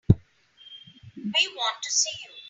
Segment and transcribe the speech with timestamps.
[0.09, 1.23] We
[1.53, 2.31] want to see you.